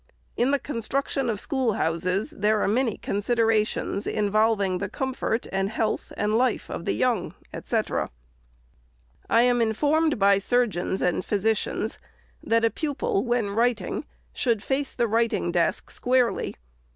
In 0.35 0.49
the 0.49 0.57
construction 0.57 1.29
of 1.29 1.39
schoolhouses, 1.39 2.31
there 2.31 2.59
are 2.63 2.67
many 2.67 2.97
considerations, 2.97 4.07
involving 4.07 4.79
the 4.79 4.89
comfort, 4.89 5.45
and 5.51 5.69
health, 5.69 6.11
and 6.17 6.35
life, 6.39 6.71
of 6.71 6.85
the 6.85 6.93
young," 6.93 7.35
&c. 7.65 7.77
I 9.29 9.41
am 9.43 9.61
informed 9.61 10.17
by 10.17 10.39
surgeons 10.39 11.03
and 11.03 11.23
physicians, 11.23 11.99
that 12.43 12.65
a 12.65 12.71
pupil, 12.71 13.23
when 13.23 13.51
writing, 13.51 14.03
should 14.33 14.63
face 14.63 14.95
the 14.95 15.07
writing 15.07 15.51
desk 15.51 15.91
squarely. 15.91 16.55